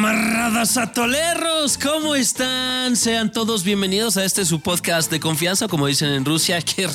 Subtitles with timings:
[0.00, 2.96] Camaradas atoleros, ¿cómo están?
[2.96, 6.88] Sean todos bienvenidos a este su podcast de confianza, como dicen en Rusia, que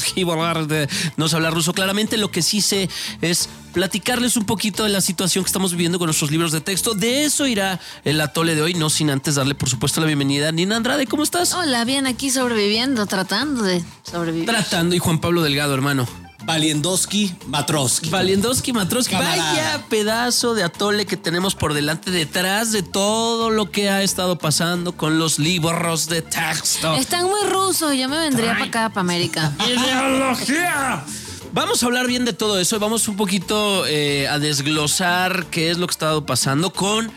[1.15, 1.71] no sé hablar ruso.
[1.73, 2.89] Claramente lo que sí sé
[3.21, 6.95] es platicarles un poquito de la situación que estamos viviendo con nuestros libros de texto.
[6.95, 10.49] De eso irá el atole de hoy, no sin antes darle por supuesto la bienvenida
[10.49, 11.05] a Nina Andrade.
[11.05, 11.53] ¿Cómo estás?
[11.53, 14.47] Hola, bien aquí sobreviviendo, tratando de sobrevivir.
[14.47, 16.07] Tratando y Juan Pablo Delgado, hermano.
[16.45, 18.09] Valiendowski Matroski.
[18.09, 19.15] Valiendowski Matroski.
[19.15, 24.37] Vaya pedazo de atole que tenemos por delante detrás de todo lo que ha estado
[24.37, 26.93] pasando con los libros de texto.
[26.95, 29.51] Están muy rusos, yo me vendría para acá, para América.
[29.67, 31.03] ¡Ideología!
[31.51, 35.71] Vamos a hablar bien de todo eso y vamos un poquito eh, a desglosar qué
[35.71, 37.11] es lo que ha estado pasando con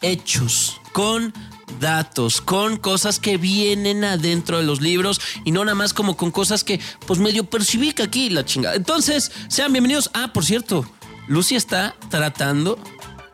[0.00, 1.34] hechos, con
[1.80, 6.30] datos, con cosas que vienen adentro de los libros y no nada más como con
[6.30, 8.76] cosas que pues medio percibí que aquí la chingada.
[8.76, 10.10] Entonces, sean bienvenidos.
[10.14, 10.86] Ah, por cierto,
[11.28, 12.78] Lucy está tratando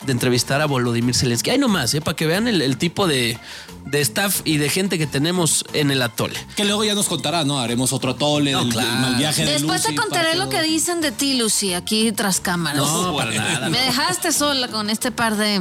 [0.06, 1.50] de entrevistar a Volodymyr Zelensky.
[1.50, 2.00] Ahí nomás, ¿eh?
[2.00, 3.38] para que vean el, tipo de,
[3.86, 6.38] de, staff y de gente que tenemos en el atole.
[6.56, 7.58] Que luego ya nos contará, ¿no?
[7.58, 11.74] Haremos otro atole del, viaje de Después te contaré lo que dicen de ti, Lucy,
[11.74, 12.80] aquí tras cámaras.
[12.82, 13.68] No, para nada.
[13.68, 15.60] Me dejaste sola con este par de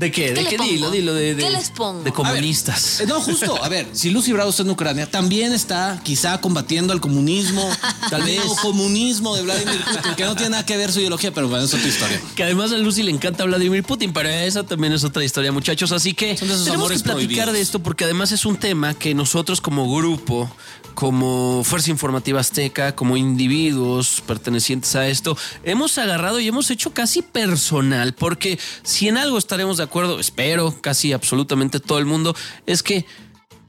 [0.00, 0.32] ¿De qué?
[0.32, 0.90] ¿De qué, dilo?
[0.90, 2.02] Dilo de, ¿Qué les pongo?
[2.02, 3.00] De comunistas.
[3.00, 3.62] Eh, no, justo.
[3.62, 7.68] A ver, si Lucy Bravo está en Ucrania, también está quizá combatiendo al comunismo,
[8.10, 11.50] tal vez comunismo de Vladimir Putin, que no tiene nada que ver su ideología, pero
[11.50, 12.18] bueno, es otra historia.
[12.34, 15.92] Que además a Lucy le encanta Vladimir Putin, pero esa también es otra historia, muchachos.
[15.92, 19.94] Así que tenemos que platicar de esto porque además es un tema que nosotros como
[19.94, 20.50] grupo,
[21.00, 25.34] como Fuerza Informativa Azteca, como individuos pertenecientes a esto,
[25.64, 30.78] hemos agarrado y hemos hecho casi personal, porque si en algo estaremos de acuerdo, espero,
[30.82, 33.06] casi absolutamente todo el mundo, es que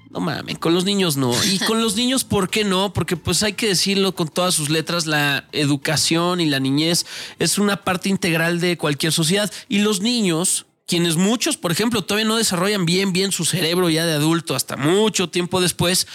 [0.09, 1.33] no mames, con los niños no.
[1.45, 2.91] Y con los niños, ¿por qué no?
[2.91, 7.05] Porque pues hay que decirlo con todas sus letras, la educación y la niñez
[7.39, 9.49] es una parte integral de cualquier sociedad.
[9.69, 14.05] Y los niños, quienes muchos, por ejemplo, todavía no desarrollan bien, bien su cerebro ya
[14.05, 16.07] de adulto hasta mucho tiempo después,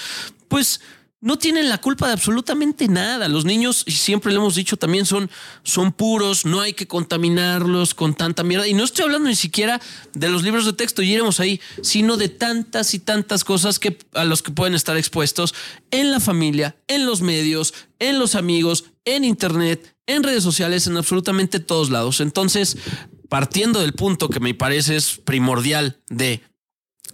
[0.48, 0.82] pues
[1.26, 3.26] no tienen la culpa de absolutamente nada.
[3.26, 5.28] Los niños, y siempre le hemos dicho, también son,
[5.64, 8.68] son puros, no hay que contaminarlos con tanta mierda.
[8.68, 9.80] Y no estoy hablando ni siquiera
[10.14, 13.98] de los libros de texto, y iremos ahí, sino de tantas y tantas cosas que,
[14.14, 15.52] a los que pueden estar expuestos
[15.90, 20.96] en la familia, en los medios, en los amigos, en internet, en redes sociales, en
[20.96, 22.20] absolutamente todos lados.
[22.20, 22.76] Entonces,
[23.28, 26.40] partiendo del punto que me parece es primordial de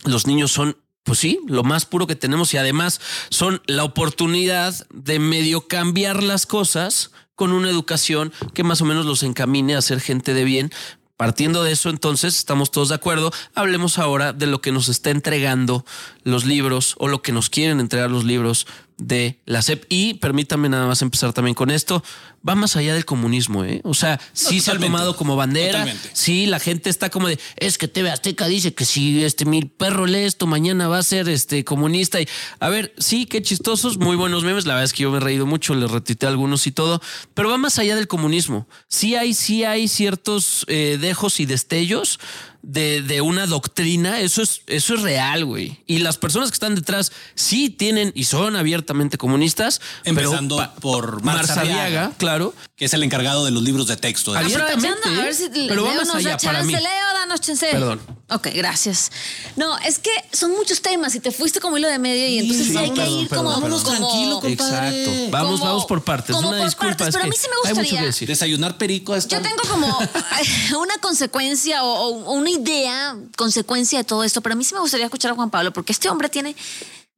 [0.05, 4.75] los niños son pues sí, lo más puro que tenemos y además son la oportunidad
[4.93, 9.83] de medio cambiar las cosas con una educación que más o menos los encamine a
[9.83, 10.71] ser gente de bien.
[11.17, 13.33] Partiendo de eso, entonces, estamos todos de acuerdo.
[13.55, 15.85] Hablemos ahora de lo que nos está entregando
[16.25, 18.67] los libros o lo que nos quieren entregar los libros
[19.07, 19.85] de la SEP.
[19.89, 22.03] Y permítanme nada más empezar también con esto.
[22.47, 23.81] Va más allá del comunismo, ¿eh?
[23.85, 25.87] O sea, sí se ha tomado como bandera.
[26.13, 29.63] Sí, la gente está como de, es que TV Azteca dice que si este mi
[29.63, 32.21] perro lee esto, mañana va a ser este comunista.
[32.21, 34.67] Y a ver, sí, qué chistosos, muy buenos memes.
[34.67, 37.01] La verdad es que yo me he reído mucho, le retité algunos y todo,
[37.35, 38.67] pero va más allá del comunismo.
[38.89, 42.19] Sí hay, sí hay ciertos eh, dejos y destellos
[42.63, 45.83] de, de, una doctrina, eso es, eso es real, güey.
[45.87, 49.81] Y las personas que están detrás sí tienen y son abiertamente comunistas.
[50.05, 52.55] Empezando por Marzariaga, claro.
[52.77, 54.35] Que es el encargado de los libros de texto.
[54.35, 55.09] Abiertamente.
[55.09, 56.73] A ver si pero vamos allá para mí.
[56.73, 56.83] Leo,
[57.15, 57.67] danos chance.
[57.71, 58.01] Perdón.
[58.31, 59.11] Ok, gracias.
[59.57, 62.69] No, es que son muchos temas y te fuiste como hilo de medio y entonces
[62.69, 65.05] sí, hay que ir como, Vámonos tranquilo, compadre.
[65.05, 65.31] Exacto.
[65.31, 66.35] Vamos, vamos por partes.
[66.35, 68.11] Como una por disculpa, partes, pero a mí sí me gustaría.
[68.27, 69.19] Desayunar perico.
[69.19, 69.99] Yo tengo como
[70.81, 74.81] una consecuencia o, o una idea, consecuencia de todo esto, pero a mí sí me
[74.81, 76.55] gustaría escuchar a Juan Pablo, porque este hombre tiene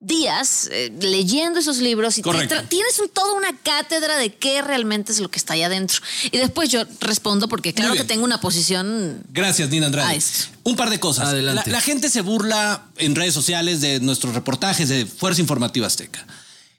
[0.01, 5.21] días eh, leyendo esos libros y tienes un, toda una cátedra de qué realmente es
[5.21, 6.01] lo que está ahí adentro.
[6.31, 9.23] Y después yo respondo porque claro que tengo una posición.
[9.31, 10.21] Gracias, Nina Andrade.
[10.63, 11.29] Un par de cosas.
[11.29, 11.71] Adelante.
[11.71, 16.27] La, la, gente se burla en redes sociales de nuestros reportajes de Fuerza Informativa Azteca.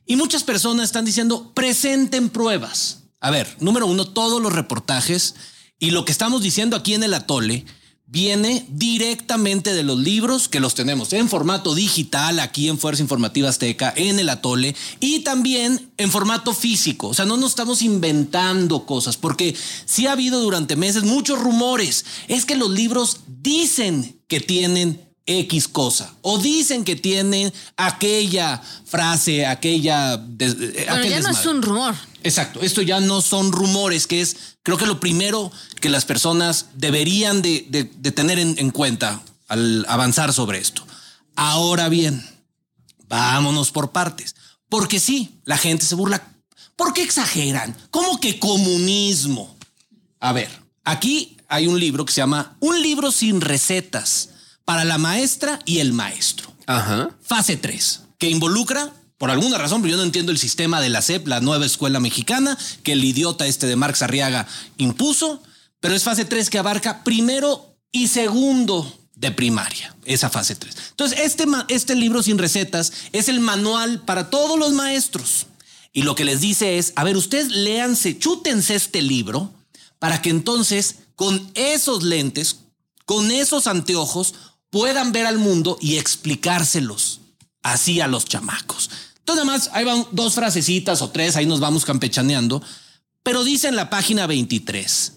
[0.05, 2.99] Y muchas personas están diciendo, presenten pruebas.
[3.19, 5.33] A ver, número uno, todos los reportajes
[5.79, 7.65] y lo que estamos diciendo aquí en el atole
[8.07, 13.49] viene directamente de los libros que los tenemos en formato digital aquí en Fuerza Informativa
[13.49, 17.07] Azteca, en el Atole y también en formato físico.
[17.07, 19.55] O sea, no nos estamos inventando cosas porque
[19.85, 22.05] sí ha habido durante meses muchos rumores.
[22.27, 29.45] Es que los libros dicen que tienen X cosa o dicen que tienen aquella frase,
[29.45, 30.21] aquella...
[30.37, 31.95] Pero ya no es un rumor.
[32.23, 36.67] Exacto, esto ya no son rumores, que es creo que lo primero que las personas
[36.73, 37.61] deberían de,
[38.15, 40.85] tener en, cuenta al avanzar sobre esto.
[41.35, 42.23] Ahora bien,
[43.07, 44.35] vámonos por partes,
[44.69, 46.33] porque sí, la gente se burla.
[46.75, 47.77] ¿Por qué exageran?
[47.91, 49.55] ¿Cómo que comunismo?
[50.19, 50.49] A ver,
[50.83, 54.29] aquí hay un libro que se llama Un libro sin recetas
[54.65, 56.51] para la maestra y el maestro.
[56.65, 57.11] Ajá.
[57.21, 61.01] Fase 3, que involucra por alguna razón, pero yo no entiendo el sistema de la
[61.01, 64.45] SEP, la nueva escuela mexicana, que el idiota este de Marx Arriaga
[64.77, 65.41] impuso,
[65.79, 70.75] pero es fase 3 que abarca primero y segundo de primaria, esa fase 3.
[70.89, 75.47] Entonces, este, este libro sin recetas es el manual para todos los maestros.
[75.93, 79.53] Y lo que les dice es, a ver, ustedes léanse, chútense este libro
[79.97, 82.57] para que entonces con esos lentes,
[83.05, 84.35] con esos anteojos,
[84.75, 87.21] puedan ver al mundo y explicárselos
[87.63, 88.89] así a los chamacos.
[89.19, 92.61] Entonces, además, ahí van dos frasecitas o tres, ahí nos vamos campechaneando,
[93.23, 95.13] pero dice en la página 23,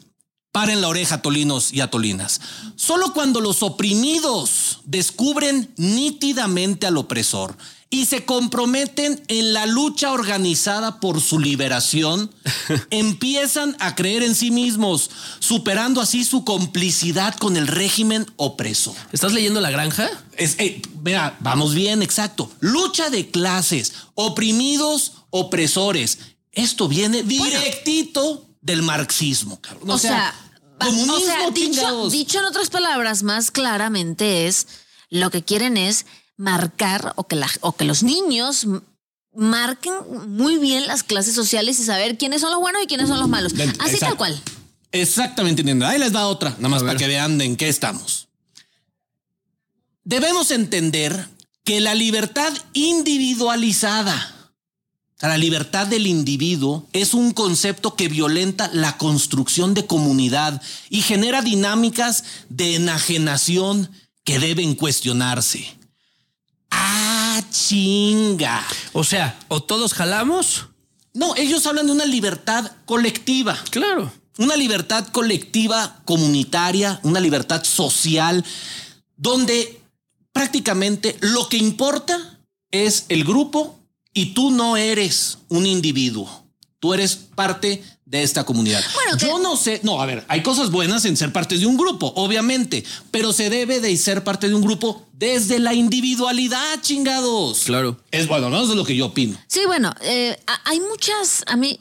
[0.52, 2.40] paren la oreja, tolinos y atolinas,
[2.76, 7.56] solo cuando los oprimidos descubren nítidamente al opresor
[7.90, 12.30] y se comprometen en la lucha organizada por su liberación,
[12.90, 18.94] empiezan a creer en sí mismos, superando así su complicidad con el régimen opresor.
[19.12, 20.10] ¿Estás leyendo La Granja?
[20.36, 22.50] Es, eh, vea, vamos bien, exacto.
[22.60, 26.18] Lucha de clases, oprimidos, opresores.
[26.52, 29.60] Esto viene directito del marxismo.
[29.62, 29.90] Cabrón.
[29.90, 30.34] O, sea,
[31.52, 34.66] dicho, dicho en otras palabras, más claramente es
[35.10, 36.04] lo que quieren es
[36.38, 38.66] marcar o que, la, o que los niños
[39.34, 39.92] marquen
[40.28, 43.28] muy bien las clases sociales y saber quiénes son los buenos y quiénes son los
[43.28, 43.52] malos.
[43.78, 44.40] Así tal cual.
[44.90, 45.86] Exactamente, entiendo.
[45.86, 48.28] Ahí les da otra, nada más para que vean en qué estamos.
[50.04, 51.28] Debemos entender
[51.64, 54.54] que la libertad individualizada,
[55.20, 61.42] la libertad del individuo, es un concepto que violenta la construcción de comunidad y genera
[61.42, 63.90] dinámicas de enajenación
[64.24, 65.77] que deben cuestionarse.
[66.70, 68.66] Ah, chinga.
[68.92, 70.66] O sea, o todos jalamos.
[71.14, 73.58] No, ellos hablan de una libertad colectiva.
[73.70, 74.12] Claro.
[74.38, 78.44] Una libertad colectiva comunitaria, una libertad social,
[79.16, 79.80] donde
[80.32, 82.38] prácticamente lo que importa
[82.70, 83.78] es el grupo
[84.12, 86.47] y tú no eres un individuo.
[86.80, 88.82] Tú eres parte de esta comunidad.
[88.94, 91.76] Bueno, Yo no sé, no, a ver, hay cosas buenas en ser parte de un
[91.76, 97.64] grupo, obviamente, pero se debe de ser parte de un grupo desde la individualidad, chingados.
[97.64, 98.00] Claro.
[98.12, 99.36] Es bueno, no es lo que yo opino.
[99.48, 101.78] Sí, bueno, eh, hay muchas, a mí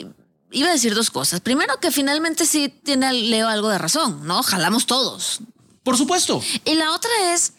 [0.51, 1.41] iba a decir dos cosas.
[1.41, 4.43] Primero que finalmente sí tiene Leo algo de razón, ¿no?
[4.43, 5.39] Jalamos todos.
[5.83, 6.41] Por supuesto.
[6.65, 7.53] Y la otra es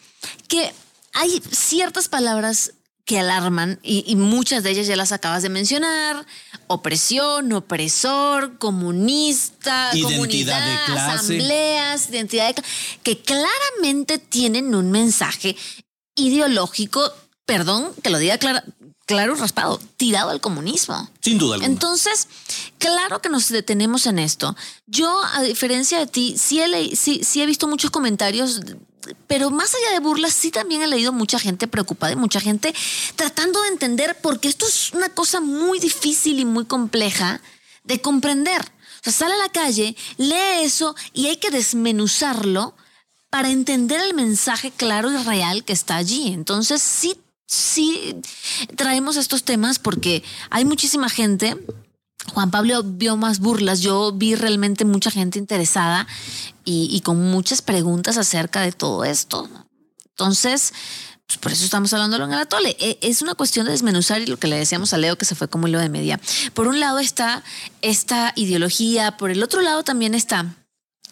[0.47, 0.71] que
[1.13, 2.73] hay ciertas palabras
[3.09, 6.27] que alarman y, muchas de ellas ya las acabas de mencionar.
[6.67, 11.15] Opresión, opresor, comunista, identidad de clase.
[11.15, 12.69] asambleas, identidad de clase,
[13.01, 15.57] que claramente tienen un mensaje
[16.15, 17.01] ideológico,
[17.47, 18.61] perdón que lo diga claro,
[19.07, 21.09] claro raspado, tirado al comunismo.
[21.19, 21.73] Sin duda alguna.
[21.73, 22.27] Entonces,
[22.77, 24.55] claro que nos detenemos en esto.
[24.85, 28.61] Yo, a diferencia de ti, sí he, sí he visto muchos comentarios
[29.29, 32.73] pero más allá de burlas, sí también he leído mucha gente preocupada y mucha gente
[33.15, 37.39] tratando de entender, porque esto es una cosa muy difícil y muy compleja
[37.83, 38.59] de comprender.
[38.59, 42.73] O sea, sale a la calle, lee eso y hay que desmenuzarlo
[43.29, 46.33] para entender el mensaje claro y real que está allí.
[46.33, 47.15] Entonces, sí,
[47.45, 48.15] sí
[48.77, 51.55] traemos estos temas porque hay muchísima gente
[52.29, 56.07] Juan Pablo vio más burlas, yo vi realmente mucha gente interesada
[56.65, 59.49] y, con muchas preguntas acerca de todo esto.
[60.11, 60.73] Entonces,
[61.25, 62.75] pues por eso estamos hablándolo en el atole.
[62.79, 65.35] E, es una cuestión de desmenuzar y lo que le decíamos a Leo que se
[65.35, 66.19] fue como hilo de media.
[66.53, 67.43] Por un lado está
[67.81, 70.55] esta ideología, por el otro lado también está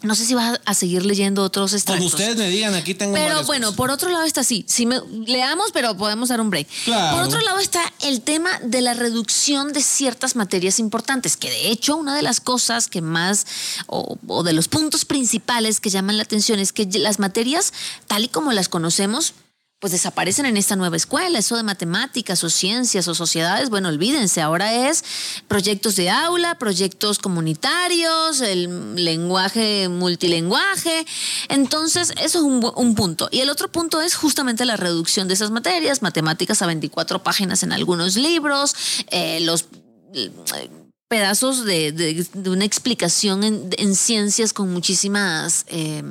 [0.04, 2.12] no sé si vas a seguir leyendo otros extractos.
[2.12, 4.64] Como ustedes me digan, aquí tengo Pero bueno, por otro lado está así.
[4.68, 6.68] Si me, leamos, pero podemos dar un break.
[6.86, 11.72] Por otro lado está el tema de la reducción de ciertas materias importantes, que de
[11.72, 13.48] hecho una de las cosas que más,
[13.88, 17.74] o, o de los puntos principales que llaman la atención es que las materias,
[18.06, 19.34] tal y como las conocemos,
[19.80, 21.38] pues desaparecen en esta nueva escuela.
[21.38, 25.04] Eso de matemáticas o ciencias o sociedades, bueno, olvídense, ahora es
[25.48, 31.06] proyectos de aula, proyectos comunitarios, el lenguaje multilenguaje.
[31.50, 32.44] Entonces, eso es
[32.76, 33.30] un, punto.
[33.32, 37.62] Y el otro punto es justamente la reducción de esas materias, matemáticas a 24 páginas
[37.62, 38.76] en algunos libros,
[39.12, 39.66] eh, los
[40.14, 40.32] eh,
[41.08, 45.66] pedazos de, una explicación en, ciencias con muchísimas...
[45.68, 46.04] Eh,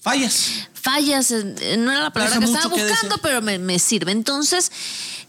[0.00, 4.10] fallas fallas, no era la palabra que estaba buscando, pero me, sirve.
[4.10, 4.72] Entonces,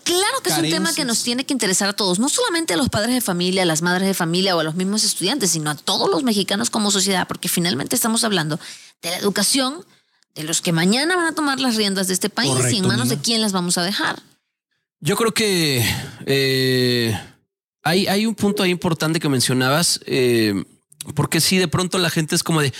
[0.03, 2.77] claro que es un tema que nos tiene que interesar a todos, no solamente a
[2.77, 5.69] los padres de familia, a las madres de familia o a los mismos estudiantes, sino
[5.69, 8.59] a todos los mexicanos como sociedad, porque finalmente estamos hablando
[9.01, 9.85] de la educación
[10.33, 13.09] de los que mañana van a tomar las riendas de este país y en manos
[13.09, 14.21] de quién las vamos a dejar.
[14.99, 15.85] Yo creo que
[16.25, 17.19] eh,
[17.83, 20.63] hay, hay, un punto ahí importante que mencionabas, eh,
[21.13, 22.73] porque si de pronto la gente es como de,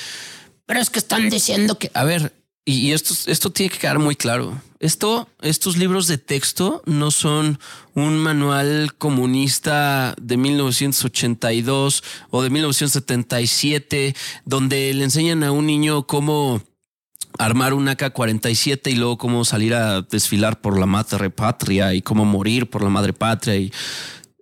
[0.65, 2.34] pero es que están diciendo que, a ver,
[2.65, 4.62] y esto, esto tiene que quedar muy claro.
[4.79, 7.60] Esto, estos libros de texto no son
[7.93, 14.15] un manual comunista de 1982 o de 1977,
[14.46, 16.62] donde le enseñan a un niño cómo
[17.38, 22.25] armar un AK-47 y luego cómo salir a desfilar por la madre patria y cómo
[22.25, 23.72] morir por la madre patria y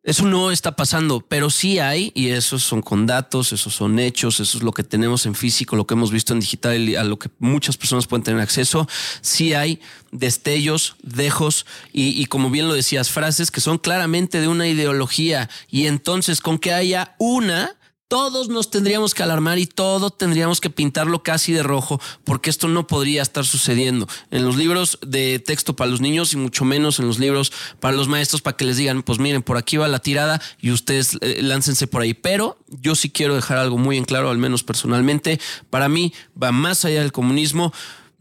[0.04, 4.40] eso no está pasando, pero sí hay, y esos son con datos, esos son hechos,
[4.40, 7.04] eso es lo que tenemos en físico, lo que hemos visto en digital y a
[7.04, 8.88] lo que muchas personas pueden tener acceso.
[9.22, 9.80] Sí hay
[10.12, 15.50] destellos, dejos y, y como bien lo decías, frases que son claramente de una ideología.
[15.70, 17.76] Y entonces, con que haya una,
[18.12, 22.68] todos nos tendríamos que alarmar y todo tendríamos que pintarlo casi de rojo, porque esto
[22.68, 24.06] no podría estar sucediendo.
[24.32, 27.96] En los libros de texto para los niños y mucho menos en los libros para
[27.96, 31.18] los maestros para que les digan, pues miren, por aquí va la tirada y ustedes
[31.22, 32.14] eh, láncense por ahí.
[32.14, 35.40] Pero yo sí quiero dejar algo muy en claro, al menos personalmente,
[35.70, 37.72] para mí va más allá del comunismo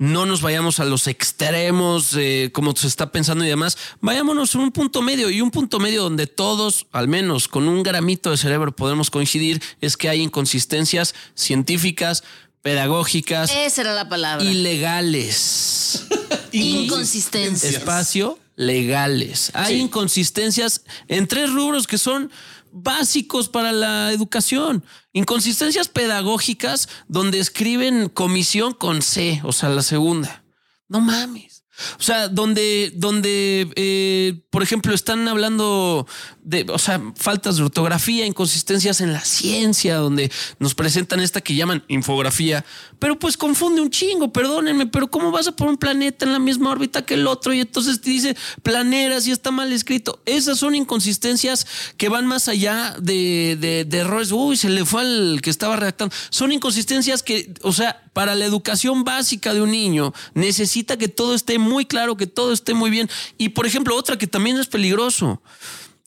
[0.00, 3.76] no nos vayamos a los extremos, eh, como se está pensando y demás.
[4.00, 7.82] Vayámonos a un punto medio y un punto medio donde todos, al menos con un
[7.82, 12.24] gramito de cerebro, podemos coincidir, es que hay inconsistencias científicas,
[12.62, 13.52] pedagógicas.
[13.54, 14.42] Esa era la palabra.
[14.42, 16.06] Ilegales.
[16.52, 17.74] Inconsistencias.
[17.74, 19.50] Espacio legales.
[19.54, 22.30] Hay inconsistencias en tres rubros que son
[22.72, 24.84] básicos para la educación.
[25.12, 30.44] Inconsistencias pedagógicas donde escriben comisión con C, o sea, la segunda.
[30.88, 31.59] No mames.
[31.98, 36.06] O sea, donde, donde eh, por ejemplo, están hablando
[36.42, 41.54] de, o sea, faltas de ortografía, inconsistencias en la ciencia, donde nos presentan esta que
[41.54, 42.64] llaman infografía,
[42.98, 46.38] pero pues confunde un chingo, perdónenme, pero ¿cómo vas a poner un planeta en la
[46.38, 47.52] misma órbita que el otro?
[47.52, 50.20] Y entonces te dice planeras y está mal escrito.
[50.26, 54.32] Esas son inconsistencias que van más allá de, de, de errores.
[54.32, 56.14] Uy, se le fue al que estaba redactando.
[56.30, 61.34] Son inconsistencias que, o sea, para la educación básica de un niño necesita que todo
[61.34, 63.08] esté muy claro, que todo esté muy bien.
[63.38, 65.42] Y por ejemplo, otra que también es peligroso.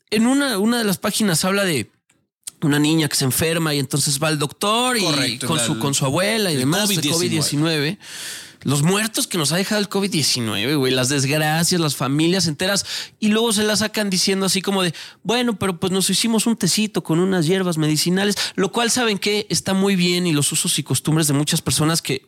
[0.10, 1.90] En una, una de las páginas habla de
[2.62, 6.06] una niña que se enferma y entonces va al doctor y con, su, con su
[6.06, 7.98] abuela y demás de COVID-19
[8.64, 12.86] los muertos que nos ha dejado el COVID-19, güey, las desgracias, las familias enteras,
[13.20, 14.94] y luego se las sacan diciendo así como de,
[15.24, 19.48] bueno, pero pues nos hicimos un tecito con unas hierbas medicinales, lo cual saben que
[19.50, 22.26] está muy bien y los usos y costumbres de muchas personas que,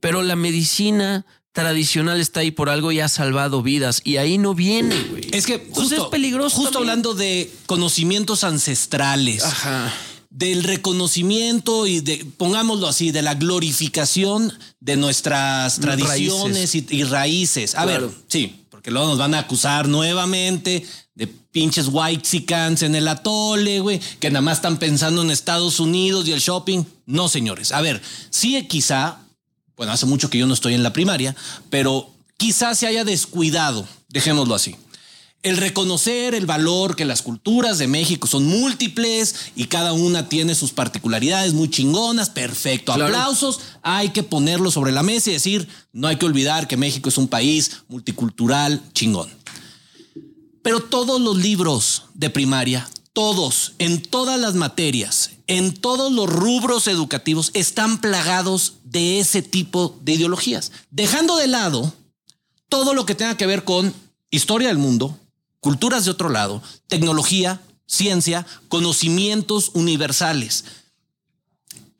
[0.00, 4.54] pero la medicina tradicional está ahí por algo y ha salvado vidas y ahí no
[4.54, 5.28] viene, güey.
[5.32, 6.56] Es que justo, es peligroso.
[6.56, 9.44] Justo hablando de conocimientos ancestrales.
[9.44, 9.92] Ajá
[10.30, 17.74] del reconocimiento y de, pongámoslo así, de la glorificación de nuestras tradiciones Y, raíces.
[17.74, 22.46] A ver, sí, porque luego nos van a acusar nuevamente de pinches white
[22.86, 26.84] en el atole, güey, que nada más están pensando en Estados Unidos y el shopping.
[27.06, 27.72] No, señores.
[27.72, 29.18] A ver, sí, quizá,
[29.76, 31.34] bueno, hace mucho que yo no estoy en la primaria,
[31.70, 34.76] pero quizá se haya descuidado, dejémoslo así
[35.42, 40.54] el reconocer el valor que las culturas de México son múltiples y cada una tiene
[40.54, 42.92] sus particularidades muy chingonas, perfecto.
[42.92, 47.08] Aplausos, hay que ponerlo sobre la mesa y decir, no hay que olvidar que México
[47.08, 49.30] es un país multicultural chingón.
[50.62, 56.86] Pero todos los libros de primaria, todos, en todas las materias, en todos los rubros
[56.86, 61.94] educativos, están plagados de ese tipo de ideologías, dejando de lado
[62.68, 63.94] todo lo que tenga que ver con
[64.30, 65.18] historia del mundo,
[65.60, 70.64] culturas de otro lado, tecnología, ciencia, conocimientos universales.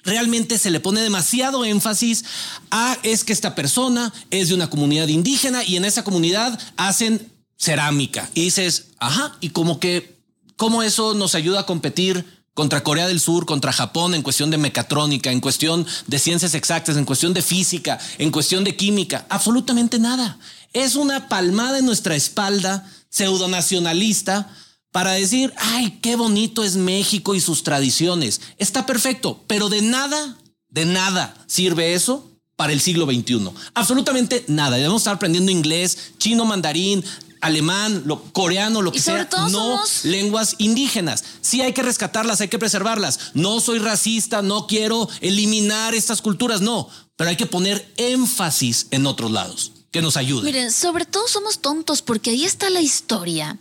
[0.03, 2.25] Realmente se le pone demasiado énfasis
[2.71, 7.31] a es que esta persona es de una comunidad indígena y en esa comunidad hacen
[7.59, 8.31] cerámica.
[8.35, 10.17] Y dices, ajá, y como que,
[10.57, 12.25] ¿cómo eso nos ayuda a competir
[12.55, 16.97] contra Corea del Sur, contra Japón en cuestión de mecatrónica, en cuestión de ciencias exactas,
[16.97, 19.27] en cuestión de física, en cuestión de química?
[19.29, 20.39] Absolutamente nada.
[20.73, 24.51] Es una palmada en nuestra espalda pseudonacionalista
[24.93, 28.41] para decir, ay, qué bonito es México y sus tradiciones.
[28.59, 30.37] Está perfecto, pero de nada,
[30.69, 33.51] de nada sirve eso para el siglo XXI.
[33.75, 34.77] Absolutamente nada.
[34.77, 37.05] Debemos estar aprendiendo inglés, chino, mandarín,
[37.41, 41.25] alemán, lo, coreano, lo que sea, no lenguas indígenas.
[41.41, 43.33] Sí hay que rescatarlas, hay que preservarlas.
[43.35, 49.07] No soy racista, no quiero eliminar estas culturas, no, pero hay que poner énfasis en
[49.07, 50.45] otros lados que nos ayude.
[50.45, 53.59] Miren, sobre todo somos tontos porque ahí está la historia.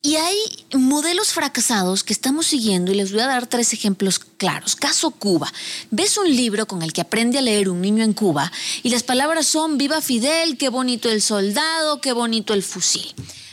[0.00, 0.36] Y hay
[0.74, 4.76] modelos fracasados que estamos siguiendo y les voy a dar tres ejemplos claros.
[4.76, 5.52] Caso Cuba.
[5.90, 8.52] Ves un libro con el que aprende a leer un niño en Cuba
[8.84, 13.12] y las palabras son viva Fidel, qué bonito el soldado, qué bonito el fusil.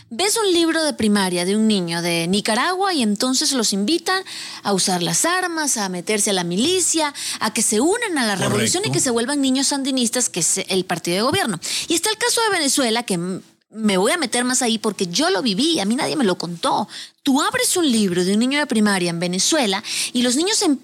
[0.10, 4.24] Ves un libro de primaria de un niño de Nicaragua y entonces los invitan
[4.64, 8.36] a usar las armas, a meterse a la milicia, a que se unan a la
[8.36, 11.60] revolución y que se vuelvan niños sandinistas, que es el partido de gobierno.
[11.88, 13.18] Y está el caso de Venezuela, que
[13.76, 16.38] me voy a meter más ahí porque yo lo viví, a mí nadie me lo
[16.38, 16.88] contó.
[17.24, 19.84] Tú abres un libro de un niño de primaria en Venezuela
[20.14, 20.78] y los niños em,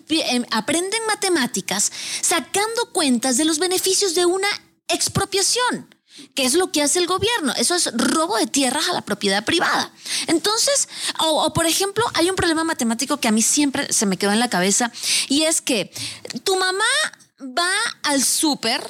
[0.51, 4.47] aprenden matemáticas sacando cuentas de los beneficios de una
[4.89, 5.87] expropiación.
[6.35, 7.53] ¿Qué es lo que hace el gobierno?
[7.57, 9.91] Eso es robo de tierras a la propiedad privada.
[10.27, 10.89] Entonces,
[11.19, 14.39] o, por ejemplo, hay un problema matemático que a mí siempre se me quedó en
[14.39, 14.91] la cabeza
[15.29, 15.91] y es que
[16.43, 16.85] tu mamá
[17.39, 17.71] va
[18.03, 18.81] al súper,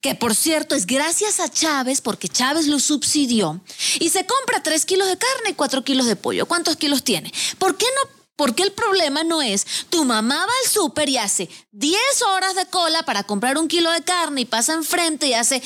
[0.00, 3.62] que por cierto es gracias a Chávez, porque Chávez lo subsidió,
[3.98, 6.46] y se compra tres kilos de carne y cuatro kilos de pollo.
[6.46, 7.32] ¿Cuántos kilos tiene?
[7.58, 11.48] ¿Por qué no porque el problema no es tu mamá va al súper y hace
[11.72, 15.62] 10 horas de cola para comprar un kilo de carne y pasa enfrente y hace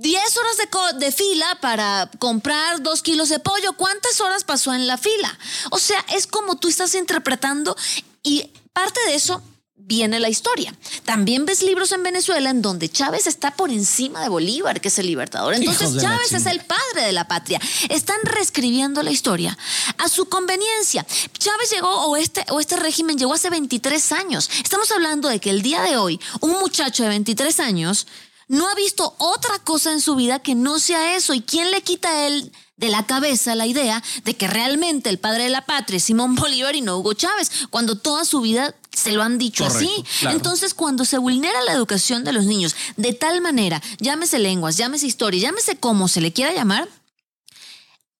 [0.00, 3.72] 10 horas de, de, fila para comprar dos kilos de pollo.
[3.72, 5.36] ¿Cuántas horas pasó en la fila?
[5.70, 7.76] O sea, es como tú estás interpretando
[8.22, 9.42] y parte de eso
[9.88, 10.72] viene la historia.
[11.04, 14.98] También ves libros en Venezuela en donde Chávez está por encima de Bolívar, que es
[15.00, 15.54] el libertador.
[15.54, 17.58] Entonces Chávez es el padre de la patria.
[17.88, 19.58] Están reescribiendo la historia
[19.96, 21.04] a su conveniencia.
[21.38, 24.48] Chávez llegó, o este, o este régimen llegó hace 23 años.
[24.62, 28.06] Estamos hablando de que el día de hoy, un muchacho de 23 años
[28.48, 31.34] no ha visto otra cosa en su vida que no sea eso.
[31.34, 35.18] ¿Y quién le quita a él de la cabeza la idea de que realmente el
[35.18, 38.74] padre de la patria es Simón Bolívar y no Hugo Chávez, cuando toda su vida
[38.92, 39.90] se lo han dicho así.
[40.22, 45.06] Entonces, cuando se vulnera la educación de los niños de tal manera, llámese lenguas, llámese
[45.06, 46.88] historia, llámese como se le quiera llamar,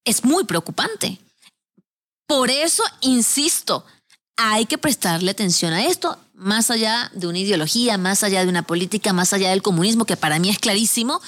[0.04, 1.18] es muy preocupante.
[2.26, 3.84] Por eso, insisto,
[4.36, 8.62] hay que prestarle atención a esto, más allá de una ideología, más allá de una
[8.62, 11.20] política, más allá del comunismo, que para mí es clarísimo,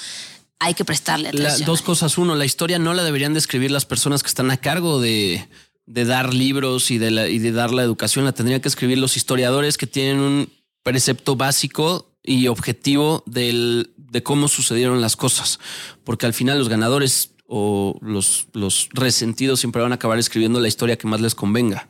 [0.59, 1.65] hay que prestarle atención.
[1.65, 2.17] dos cosas.
[2.17, 5.47] Uno, la historia no la deberían describir las personas que están a cargo de,
[5.85, 9.77] dar libros y de, y de dar la educación, la tendrían que escribir los historiadores
[9.77, 10.53] que tienen un
[10.83, 15.59] precepto básico y objetivo del, de cómo sucedieron las cosas.
[16.03, 20.69] Porque al final los ganadores o los, los resentidos siempre van a acabar escribiendo la
[20.69, 21.89] historia que más les convenga.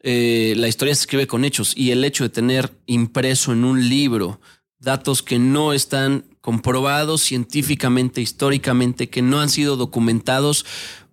[0.00, 3.88] Eh, la historia se escribe con hechos y el hecho de tener impreso en un
[3.88, 4.40] libro
[4.78, 10.64] datos que no están comprobados científicamente, históricamente, que no han sido documentados,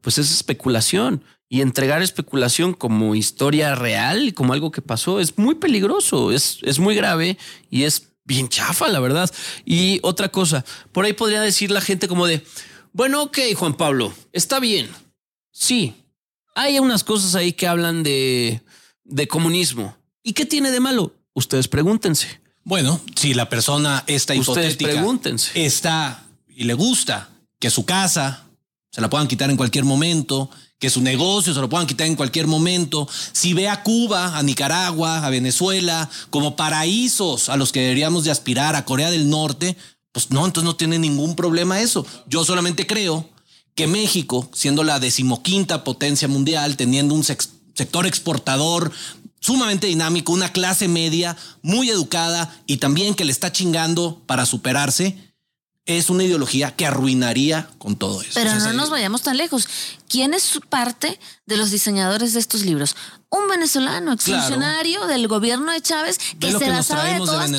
[0.02, 1.24] pues es especulación.
[1.48, 6.80] Y entregar especulación como historia real, como algo que pasó, es muy peligroso, es, es
[6.80, 7.38] muy grave
[7.70, 9.30] y es bien chafa, la verdad.
[9.64, 12.44] Y otra cosa, por ahí podría decir la gente como de,
[12.94, 14.90] bueno, ok, Juan Pablo, está bien.
[15.52, 15.94] Sí,
[16.56, 18.62] hay unas cosas ahí que hablan de
[19.06, 19.96] de comunismo.
[20.22, 21.14] ¿Y qué tiene de malo?
[21.34, 22.42] Ustedes pregúntense.
[22.64, 25.66] Bueno, si la persona está Ustedes pregúntense.
[25.66, 28.46] está y le gusta que su casa
[28.92, 32.16] se la puedan quitar en cualquier momento, que su negocio se lo puedan quitar en
[32.16, 37.82] cualquier momento, si ve a Cuba, a Nicaragua, a Venezuela como paraísos a los que
[37.82, 39.78] deberíamos de aspirar, a Corea del Norte,
[40.12, 42.06] pues no, entonces no tiene ningún problema eso.
[42.28, 43.30] Yo solamente creo
[43.76, 47.24] que México, siendo la decimoquinta potencia mundial, teniendo un
[47.76, 48.92] sector exportador
[49.40, 55.18] sumamente dinámico, una clase media muy educada y también que le está chingando para superarse,
[55.86, 58.32] es una ideología que arruinaría con todo eso.
[58.34, 59.68] Pero no nos vayamos tan lejos.
[60.10, 62.96] ¿Quién es parte de los diseñadores de estos libros?
[63.36, 67.52] Un venezolano, exfuncionario del gobierno de Chávez, que se la sabe de todas,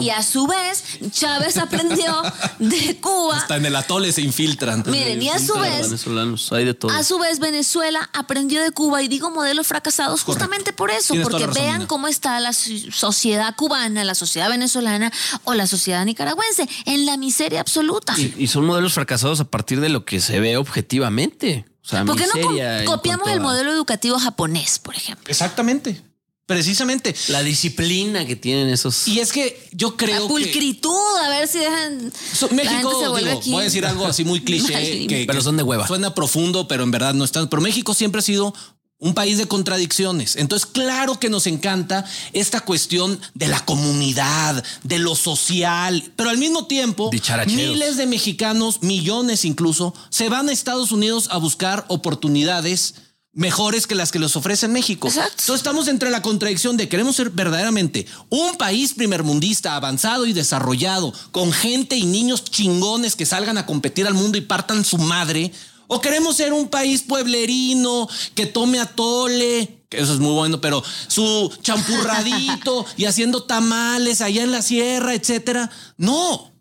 [0.00, 2.22] Y a su vez, Chávez aprendió
[2.58, 3.38] de Cuba.
[3.38, 4.84] Hasta en el atole se infiltran.
[4.86, 6.92] Miren, y a su vez, venezolanos, hay de todo.
[6.92, 11.46] a su vez, Venezuela aprendió de Cuba, y digo modelos fracasados justamente por eso, porque
[11.46, 15.12] vean cómo está la sociedad cubana, la sociedad venezolana
[15.44, 18.14] o la sociedad nicaragüense, en la miseria absoluta.
[18.18, 21.64] y son modelos fracasados a partir de lo que se ve objetivamente.
[22.06, 25.24] ¿Por qué no copiamos el modelo educativo japonés, por ejemplo?
[25.28, 26.02] Exactamente.
[26.46, 27.14] Precisamente.
[27.28, 29.08] La disciplina que tienen esos.
[29.08, 30.22] Y es que yo creo.
[30.22, 32.12] La pulcritud, a ver si dejan.
[32.52, 33.10] México,
[33.46, 35.06] voy a decir algo así muy cliché.
[35.06, 35.86] que, pero son de hueva.
[35.86, 37.48] Suena profundo, pero en verdad no están.
[37.48, 38.54] Pero México siempre ha sido
[38.98, 40.36] un país de contradicciones.
[40.36, 46.38] Entonces, claro que nos encanta esta cuestión de la comunidad, de lo social, pero al
[46.38, 47.10] mismo tiempo,
[47.46, 52.94] miles de mexicanos, millones incluso, se van a Estados Unidos a buscar oportunidades
[53.34, 55.08] mejores que las que les ofrece México.
[55.08, 61.12] Entonces estamos entre la contradicción de queremos ser verdaderamente un país primermundista, avanzado y desarrollado,
[61.32, 65.52] con gente y niños chingones que salgan a competir al mundo y partan su madre,
[65.86, 70.82] o queremos ser un país pueblerino que tome atole, que eso es muy bueno, pero
[71.08, 75.70] su champurradito y haciendo tamales allá en la sierra, etcétera.
[75.96, 76.52] No,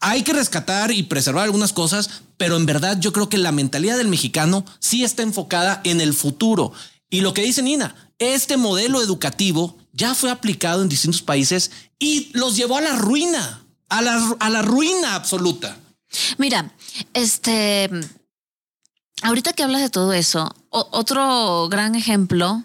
[0.00, 3.96] hay que rescatar y preservar algunas cosas, pero en verdad yo creo que la mentalidad
[3.96, 6.72] del mexicano sí está enfocada en el futuro.
[7.08, 12.30] Y lo que dice Nina, este modelo educativo ya fue aplicado en distintos países y
[12.32, 15.76] los llevó a la ruina, a la, a la ruina absoluta.
[16.38, 16.74] Mira,
[17.14, 17.90] este,
[19.22, 22.64] ahorita que hablas de todo eso, otro gran ejemplo,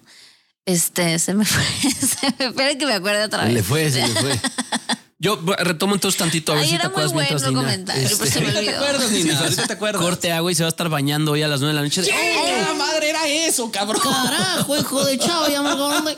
[0.65, 1.63] este, se me fue,
[2.39, 3.54] espera que me acuerde otra vez.
[3.54, 4.39] Le fue, se le fue.
[5.20, 8.50] Yo retomo entonces tantito a ver si te acuerdas mientras bueno comentario, pues se me
[8.50, 8.65] olvidó.
[8.65, 9.50] ¿Te acuerdas, Nina?
[9.50, 10.02] Sí, te acuerdas.
[10.02, 12.04] Corte agua y se va a estar bañando hoy a las nueve de la noche.
[12.04, 14.00] ¿Qué la madre era eso, cabrón?
[14.00, 16.15] Carajo, hijo de chavo, ya me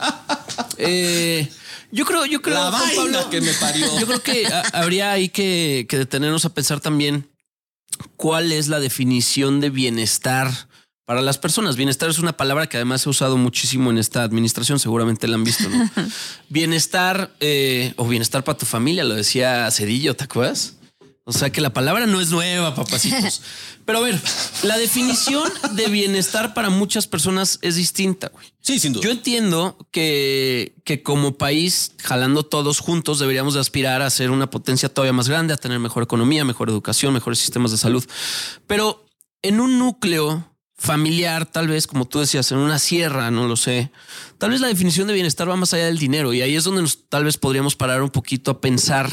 [0.76, 1.50] Eh,
[1.92, 3.86] yo creo, yo creo, la vaina que me parió.
[3.98, 7.29] Yo creo que habría ahí que, que detenernos a pensar también
[8.16, 10.50] cuál es la definición de bienestar
[11.04, 11.76] para las personas.
[11.76, 15.44] Bienestar es una palabra que además ha usado muchísimo en esta administración, seguramente la han
[15.44, 15.68] visto.
[15.68, 15.90] ¿no?
[16.48, 20.76] bienestar eh, o bienestar para tu familia, lo decía Cedillo, ¿te acuerdas?
[21.30, 23.40] O sea que la palabra no es nueva, papacitos.
[23.86, 24.20] Pero a ver,
[24.64, 28.30] la definición de bienestar para muchas personas es distinta.
[28.30, 28.52] Güey.
[28.60, 29.04] Sí, sin duda.
[29.04, 34.50] Yo entiendo que, que como país, jalando todos juntos, deberíamos de aspirar a ser una
[34.50, 38.04] potencia todavía más grande, a tener mejor economía, mejor educación, mejores sistemas de salud.
[38.66, 39.06] Pero
[39.42, 43.92] en un núcleo familiar, tal vez, como tú decías, en una sierra, no lo sé.
[44.38, 46.82] Tal vez la definición de bienestar va más allá del dinero y ahí es donde
[46.82, 49.08] nos, tal vez podríamos parar un poquito a pensar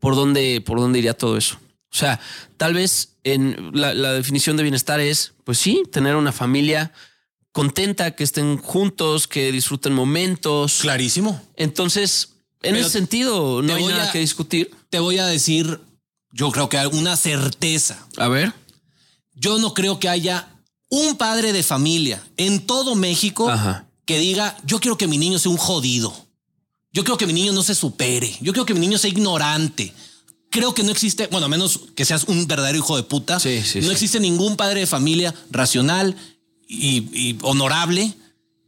[0.00, 1.58] por dónde, por dónde iría todo eso.
[1.92, 2.20] O sea,
[2.56, 6.92] tal vez en la, definición de bienestar es, pues sí, tener una familia
[7.52, 10.78] contenta, que estén juntos, que disfruten momentos.
[10.80, 11.42] Clarísimo.
[11.56, 14.70] Entonces, en ese sentido, no hay nada que discutir.
[14.88, 15.80] Te voy a decir,
[16.32, 18.06] yo creo que alguna certeza.
[18.16, 18.52] A ver.
[19.34, 20.48] Yo no creo que haya
[20.88, 23.50] un padre de familia en todo México
[24.04, 26.12] que diga, yo quiero que mi niño sea un jodido.
[26.92, 28.30] Yo quiero que mi niño no se supere.
[28.40, 29.92] Yo quiero que mi niño sea ignorante.
[30.50, 33.90] Creo que no existe, bueno, a menos que seas un verdadero hijo de puta, no
[33.92, 36.16] existe ningún padre de familia racional
[36.66, 38.14] y, honorable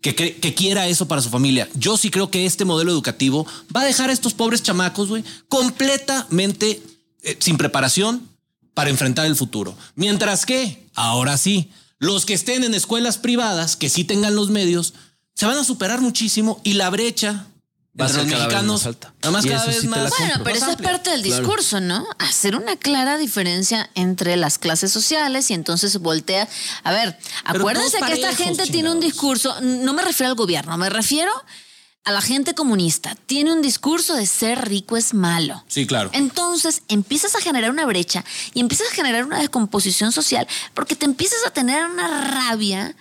[0.00, 1.68] que, que, quiera eso para su familia.
[1.74, 5.24] Yo sí creo que este modelo educativo va a dejar a estos pobres chamacos, güey,
[5.48, 6.80] completamente
[7.22, 8.28] eh, sin preparación
[8.74, 9.76] para enfrentar el futuro.
[9.96, 14.94] Mientras que, ahora sí, los que estén en escuelas privadas, que sí tengan los medios,
[15.34, 17.46] se van a superar muchísimo y la brecha
[18.00, 20.10] va nada más cada vez más.
[20.18, 22.06] Bueno, pero eso es parte del discurso, ¿no?
[22.18, 26.48] Hacer una clara diferencia entre las clases sociales y entonces voltea.
[26.84, 30.90] A ver, acuérdense que esta gente tiene un discurso, no me refiero al gobierno, me
[30.90, 31.32] refiero
[32.04, 35.62] a la gente comunista tiene un discurso de ser rico es malo.
[35.68, 36.10] Sí, claro.
[36.12, 38.24] Entonces empiezas a generar una brecha
[38.54, 42.96] y empiezas a generar una descomposición social porque te empiezas a tener una rabia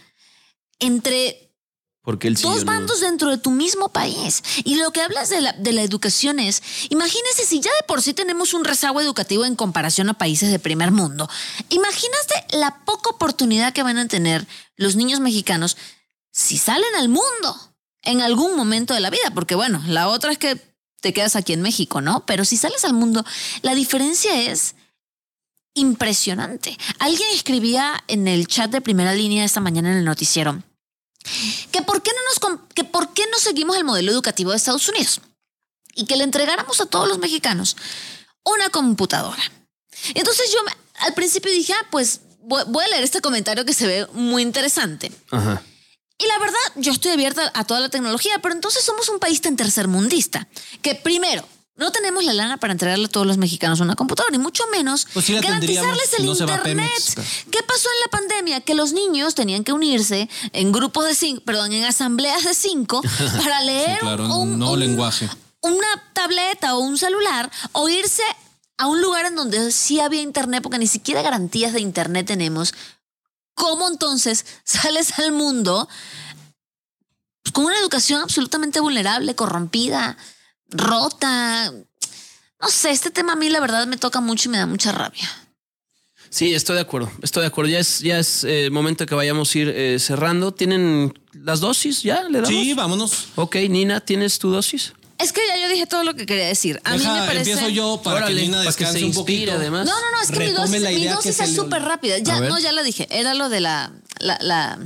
[0.79, 1.50] entre
[2.03, 4.43] porque dos bandos dentro de tu mismo país.
[4.63, 8.01] Y lo que hablas de la, de la educación es, imagínese si ya de por
[8.01, 11.29] sí tenemos un rezago educativo en comparación a países de primer mundo.
[11.69, 15.77] Imagínate la poca oportunidad que van a tener los niños mexicanos
[16.31, 20.39] si salen al mundo en algún momento de la vida, porque bueno, la otra es
[20.39, 20.59] que
[21.01, 22.25] te quedas aquí en México, ¿no?
[22.25, 23.23] Pero si sales al mundo,
[23.61, 24.75] la diferencia es
[25.75, 26.77] impresionante.
[26.97, 30.63] Alguien escribía en el chat de primera línea esta mañana en el noticiero
[31.71, 34.87] que por qué no nos que por qué no seguimos el modelo educativo de Estados
[34.89, 35.21] Unidos
[35.95, 37.75] y que le entregáramos a todos los mexicanos
[38.43, 39.43] una computadora.
[40.13, 40.59] Entonces yo
[40.99, 45.11] al principio dije, ah, pues voy, a leer este comentario que se ve muy interesante.
[45.31, 45.61] Ajá.
[46.17, 49.41] Y la verdad, yo estoy abierta a toda la tecnología, pero entonces somos un país
[49.41, 50.47] tan tercermundista
[50.83, 54.37] que primero, no tenemos la lana para entregarle a todos los mexicanos una computadora, ni
[54.37, 56.89] mucho menos pues garantizarles el internet.
[57.49, 58.61] ¿Qué pasó en la pandemia?
[58.61, 63.01] Que los niños tenían que unirse en grupos de cinco, perdón, en asambleas de cinco
[63.37, 65.29] para leer un, lenguaje.
[65.61, 68.23] Una tableta o un celular o irse
[68.77, 72.73] a un lugar en donde sí había internet, porque ni siquiera garantías de internet tenemos
[73.53, 75.87] ¿Cómo entonces sales al mundo
[77.53, 80.17] con una educación absolutamente vulnerable, corrompida,
[80.71, 81.71] rota?
[82.59, 84.91] No sé, este tema a mí la verdad me toca mucho y me da mucha
[84.91, 85.29] rabia.
[86.29, 87.69] Sí, estoy de acuerdo, estoy de acuerdo.
[87.71, 90.53] Ya es, ya es eh, momento que vayamos a ir eh, cerrando.
[90.53, 92.23] ¿Tienen las dosis ya?
[92.23, 92.49] ¿Le damos?
[92.49, 93.27] Sí, vámonos.
[93.35, 94.93] Ok, Nina, ¿tienes tu dosis?
[95.21, 96.81] Es que ya yo dije todo lo que quería decir.
[96.83, 97.51] A mí me parece.
[97.51, 99.51] Empiezo yo para que Lina descanse se un poquito.
[99.51, 99.85] Además.
[99.85, 102.17] No, no, no, es que mi dosis, mi dosis es súper rápida.
[102.19, 103.07] Ya, no, ya la dije.
[103.11, 104.79] Era lo de la, la, la,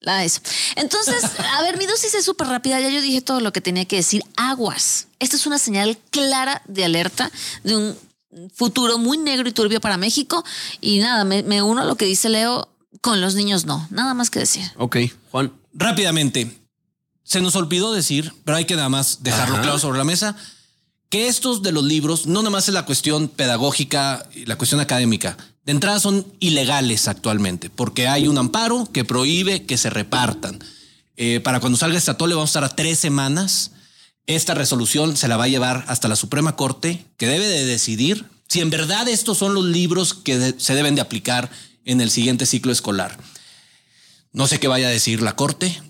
[0.00, 0.40] la eso.
[0.76, 2.80] Entonces, a ver, mi dosis es súper rápida.
[2.80, 4.22] Ya yo dije todo lo que tenía que decir.
[4.36, 5.08] Aguas.
[5.18, 7.30] Esta es una señal clara de alerta
[7.64, 7.98] de un
[8.54, 10.44] futuro muy negro y turbio para México.
[10.80, 12.68] Y nada, me, me uno a lo que dice Leo.
[13.02, 13.86] Con los niños no.
[13.90, 14.64] Nada más que decir.
[14.76, 14.96] Ok,
[15.30, 15.52] Juan.
[15.72, 16.60] Rápidamente
[17.30, 20.34] se nos olvidó decir, pero hay que nada más dejarlo claro sobre la mesa,
[21.10, 24.80] que estos de los libros no nada más es la cuestión pedagógica y la cuestión
[24.80, 25.36] académica.
[25.70, 30.58] De entrada son ilegales actualmente, porque hay un amparo que prohíbe que se repartan.
[31.16, 33.70] Eh, para cuando salga esta tole vamos a estar a tres semanas.
[34.26, 38.26] Esta resolución se la va a llevar hasta la Suprema Corte, que debe de decidir
[38.48, 41.52] si en verdad estos son los libros que se deben de aplicar
[41.84, 43.16] en el siguiente ciclo escolar.
[44.32, 45.80] No sé qué vaya a decir la Corte.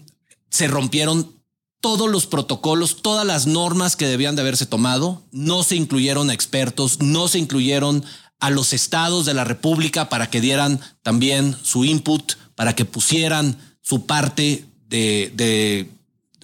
[0.51, 1.41] Se rompieron
[1.81, 5.23] todos los protocolos, todas las normas que debían de haberse tomado.
[5.33, 8.05] No se incluyeron expertos, no se incluyeron
[8.41, 13.57] a los estados de la República para que dieran también su input, para que pusieran
[13.83, 15.91] su parte de,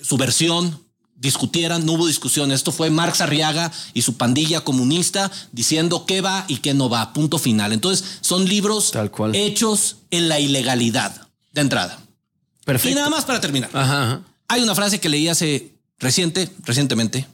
[0.01, 0.81] su versión,
[1.17, 2.53] discutieran, no hubo discusión.
[2.53, 7.13] Esto fue Marx Arriaga y su pandilla comunista diciendo qué va y qué no va,
[7.13, 7.73] punto final.
[7.73, 8.93] Entonces, son libros
[9.33, 11.99] hechos en la ilegalidad de entrada.
[12.65, 12.93] Perfecto.
[12.93, 13.71] Y nada más para terminar.
[14.49, 17.27] Hay una frase que leí hace reciente, recientemente,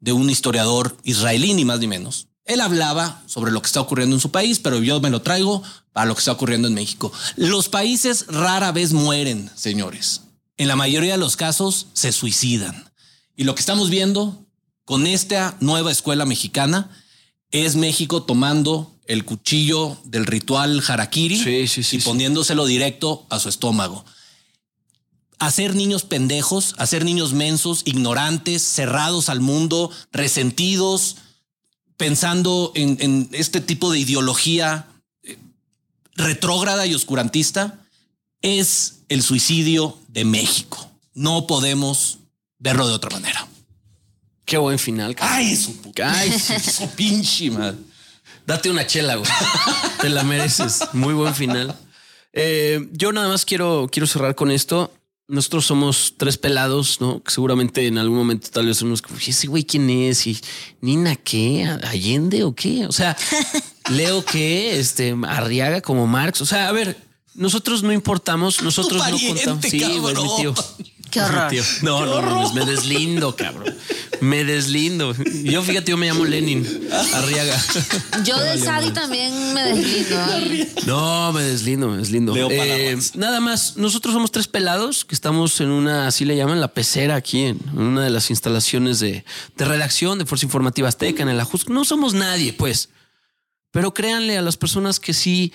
[0.00, 4.16] de un historiador israelí, ni más ni menos, él hablaba sobre lo que está ocurriendo
[4.16, 7.12] en su país, pero yo me lo traigo para lo que está ocurriendo en México.
[7.36, 10.22] Los países rara vez mueren, señores.
[10.56, 12.90] En la mayoría de los casos se suicidan.
[13.34, 14.46] Y lo que estamos viendo
[14.84, 16.90] con esta nueva escuela mexicana
[17.50, 24.04] es México tomando el cuchillo del ritual harakiri y poniéndoselo directo a su estómago.
[25.38, 31.16] Hacer niños pendejos, hacer niños mensos, ignorantes, cerrados al mundo, resentidos,
[31.96, 34.86] pensando en, este tipo de ideología
[35.22, 35.38] eh,
[36.14, 37.80] retrógrada y oscurantista,
[38.42, 40.90] es el suicidio de México.
[41.14, 42.18] No podemos
[42.58, 43.46] verlo de otra manera.
[44.44, 45.16] Qué buen final.
[45.20, 47.78] Ay, su Ay, su pinche madre.
[48.46, 49.30] Date una chela, güey.
[50.00, 50.80] Te la mereces.
[50.92, 51.74] Muy buen final.
[52.32, 54.92] Eh, yo nada más quiero, quiero cerrar con esto
[55.26, 57.22] nosotros somos tres pelados, ¿no?
[57.22, 60.38] Que seguramente en algún momento tal vez unos, ese güey quién es y
[60.80, 63.16] Nina qué, Allende o qué, o sea,
[63.90, 66.96] Leo qué, este Arriaga como Marx, o sea, a ver,
[67.34, 69.64] nosotros no importamos, nosotros no contamos.
[69.64, 70.54] Sí, güey, mi tío.
[71.14, 71.52] Qué horror.
[71.82, 73.72] No, no, no, me deslindo, cabrón.
[74.20, 75.14] Me deslindo.
[75.44, 76.66] Yo fíjate, yo me llamo Lenin
[77.14, 77.56] Arriaga.
[78.24, 80.74] Yo de Sadi también me deslindo.
[80.86, 82.34] No, me deslindo, me deslindo.
[82.50, 86.74] Eh, nada más, nosotros somos tres pelados que estamos en una, así le llaman, la
[86.74, 89.24] pecera aquí, en una de las instalaciones de,
[89.56, 91.72] redacción de Fuerza Informativa Azteca, en el Ajusco.
[91.72, 92.88] No somos nadie, pues.
[93.70, 95.52] Pero créanle a las personas que sí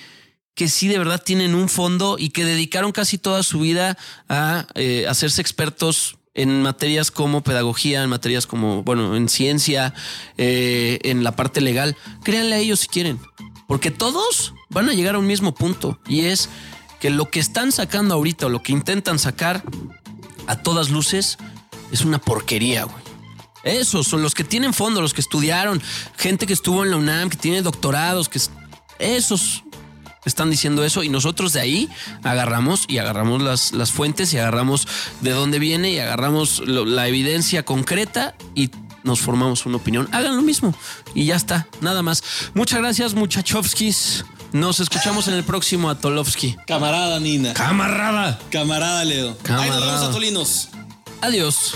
[0.60, 4.68] que sí de verdad tienen un fondo y que dedicaron casi toda su vida a
[4.76, 9.94] eh, hacerse expertos en materias como pedagogía, en materias como, bueno, en ciencia,
[10.38, 11.96] eh, en la parte legal.
[12.24, 13.22] Créanle a ellos si quieren,
[13.70, 16.50] porque todos van a llegar a un mismo punto y es
[17.00, 19.64] que lo que están sacando ahorita o lo que intentan sacar
[20.48, 21.38] a todas luces
[21.94, 23.02] es una porquería, güey.
[23.64, 25.82] Esos son los que tienen fondo, los que estudiaron,
[26.18, 28.42] gente que estuvo en la UNAM, que tiene doctorados, que
[29.00, 29.64] esos
[30.26, 31.90] están diciendo eso y nosotros de ahí
[32.24, 34.88] agarramos y agarramos las, las fuentes y agarramos
[35.22, 38.70] de dónde viene y agarramos la evidencia concreta y
[39.04, 40.08] nos formamos una opinión.
[40.12, 40.74] Hagan lo mismo
[41.16, 42.24] y ya está, nada más.
[42.54, 44.26] Muchas gracias, muchachovskis.
[44.52, 46.56] Nos escuchamos en el próximo Atolovsky.
[46.66, 47.54] Camarada Nina.
[47.54, 48.40] Camarada.
[48.50, 49.38] Camarada Leo.
[49.44, 50.00] Camarada.
[50.02, 50.70] Ahí Atolinos.
[51.22, 51.76] Adiós.